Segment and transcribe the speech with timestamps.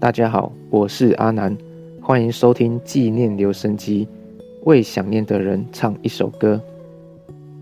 [0.00, 1.54] 大家好，我是阿南，
[2.00, 4.08] 欢迎收听纪念留声机，
[4.64, 6.58] 为想念的人唱一首歌。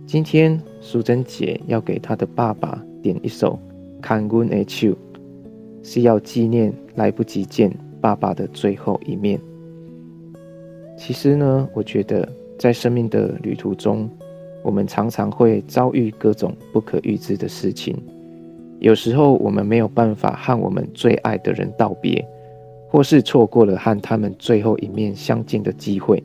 [0.07, 3.59] 今天淑珍姐要给她的爸爸点一首
[4.01, 4.87] 《看阮的手》，
[5.83, 9.41] 是要纪念来不及见爸爸的最后一面。
[10.97, 12.27] 其实呢，我觉得
[12.57, 14.09] 在生命的旅途中，
[14.63, 18.01] 我们常常会遭遇各种不可预知的事情。
[18.81, 22.25] 有时候我们没有办法和我们最爱的人道别，
[22.89, 26.23] 或是错过了和他们最后一面相见的机会。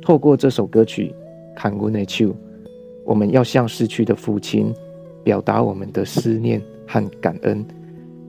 [0.00, 1.12] 透过这首歌曲
[1.58, 2.24] 《看阮的手》。
[3.04, 4.74] 我们要向逝去的父亲
[5.22, 7.64] 表达我们的思念和感恩，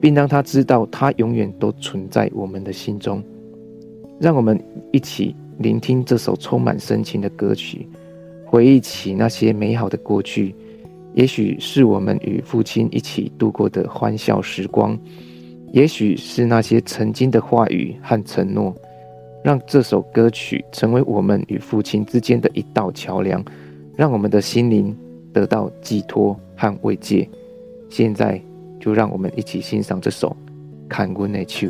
[0.00, 3.20] 并让他知道他永远都存在我们的心中。
[4.20, 4.56] 让我们
[4.92, 7.88] 一起聆听这首充满深情的歌曲，
[8.46, 10.54] 回忆起那些美好的过去，
[11.14, 14.98] 也许是我们与父亲一起度过的欢笑时光，
[15.72, 18.74] 也许是那些曾经的话语和承诺。
[19.44, 23.44] 让这首歌曲成为我们与父亲之间的一道桥梁。
[23.96, 24.96] 让我们的心灵
[25.32, 27.28] 得到寄托和慰藉。
[27.88, 28.40] 现在，
[28.78, 30.28] 就让我们一起欣赏这首
[30.88, 31.66] 《看阮的手》。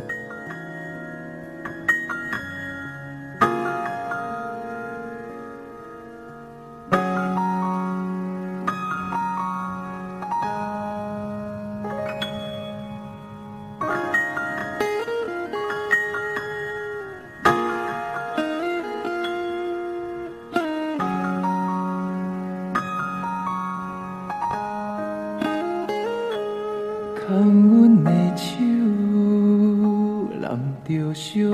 [30.89, 31.51] 着小雨，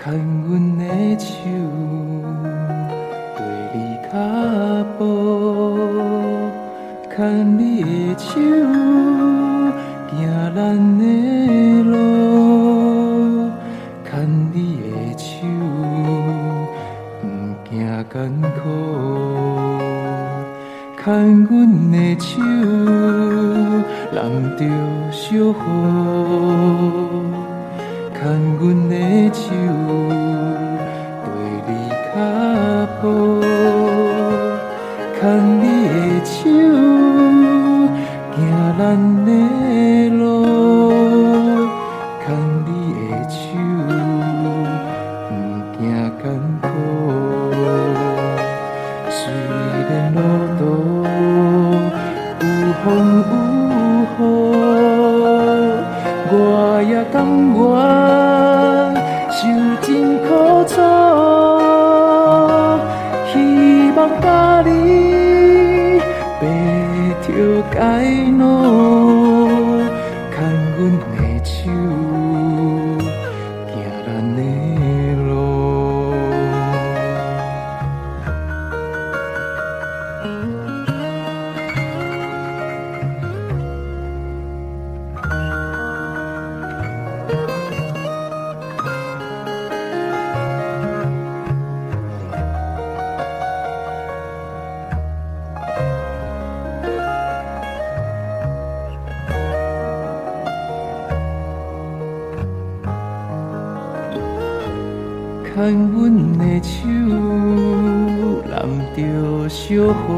[0.00, 0.14] 牵
[0.46, 1.34] 阮的手，
[3.36, 3.38] 跟
[3.74, 4.14] 你脚
[4.96, 5.02] 步，
[7.10, 7.18] 牵
[7.58, 8.38] 你的手，
[10.12, 10.16] 行
[10.54, 10.58] 咱
[10.96, 11.02] 的
[11.82, 13.50] 路，
[14.08, 14.10] 牵
[14.52, 15.28] 你的手，
[17.20, 17.22] 不
[17.68, 17.70] 惊
[18.12, 18.14] 艰
[18.62, 18.64] 苦。
[21.02, 21.04] 牵
[21.46, 21.50] 阮
[21.90, 22.40] 的手，
[24.12, 24.20] 人
[24.56, 24.64] 着
[25.12, 25.54] 小雨；
[28.12, 28.20] 牵
[28.58, 28.94] 阮的
[29.32, 29.44] 手，
[31.24, 31.26] 对
[31.68, 31.70] 你
[32.12, 32.16] 脚
[33.00, 33.02] 步；
[35.20, 35.20] 牵
[35.60, 35.94] 你的
[36.24, 36.34] 手，
[38.34, 38.38] 行
[38.76, 38.80] 咱
[39.24, 39.28] 的
[68.10, 68.42] 头偕老，
[70.34, 70.36] 牵
[70.76, 70.78] 阮
[71.16, 71.58] 的手，
[73.66, 74.38] 行咱的
[75.26, 75.30] 路。
[105.54, 105.58] 牵
[105.90, 105.98] 阮
[106.38, 106.76] 的手，
[108.50, 108.54] 揽
[108.94, 108.98] 着
[109.48, 110.08] 小雨；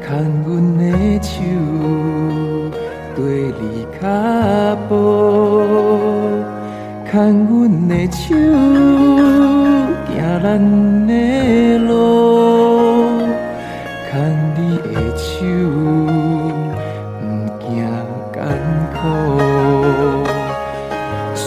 [0.00, 0.08] 牵
[0.46, 0.80] 阮的
[1.20, 1.32] 手，
[3.16, 3.20] 跟
[3.58, 3.62] 你
[4.00, 4.02] 脚
[4.88, 4.90] 步；
[7.10, 7.12] 牵
[7.48, 7.50] 阮
[7.88, 8.22] 的手，
[10.14, 10.46] 行咱
[11.06, 11.12] 的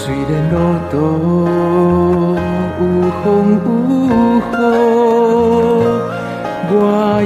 [0.06, 0.56] 虽然路
[0.92, 0.94] 途
[2.80, 2.82] 有
[3.24, 3.26] 风
[3.66, 3.68] 有
[4.52, 4.54] 雨，
[6.70, 6.74] 我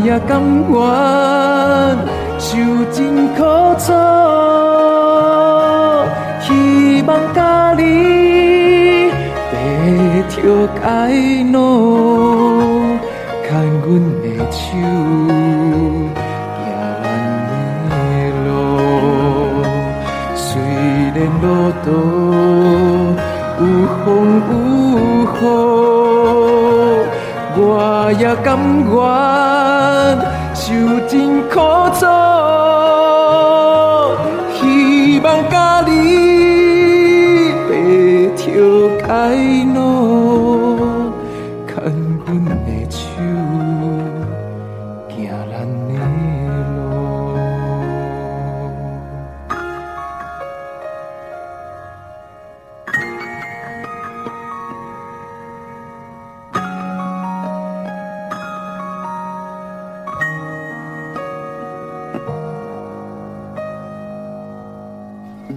[0.05, 0.31] 也甘
[0.71, 0.71] 愿
[2.39, 2.47] 受
[2.89, 2.97] 尽
[3.35, 3.37] 苦
[3.77, 3.91] 楚，
[6.39, 6.47] 希
[7.05, 7.37] 望甲
[7.77, 7.81] 你
[9.51, 9.53] 白
[10.29, 10.39] 头
[10.79, 10.81] 偕
[11.51, 11.57] 老，
[13.43, 13.47] 牵
[13.83, 13.87] 阮
[14.21, 14.63] 的手，
[24.05, 24.07] 风
[24.49, 25.41] 雨雨，
[27.57, 27.61] 我
[28.19, 28.47] 也甘
[28.89, 28.95] 愿
[30.55, 30.63] 受
[31.07, 31.55] 尽苦
[31.99, 32.05] 楚，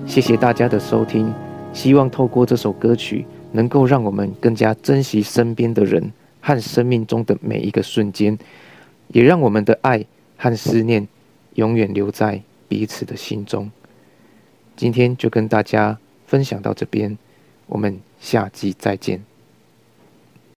[0.06, 1.32] 谢谢大家的收听，
[1.72, 8.38] 希望透过这首歌曲，能够让我们更加珍惜身边的人和生命中的每一个瞬间，
[9.08, 10.04] 也让我们的爱
[10.36, 11.08] 和思念
[11.54, 13.70] 永远留在彼此的心中。
[14.76, 17.16] 今天就跟大家分享到这边，
[17.66, 19.31] 我们下集再见。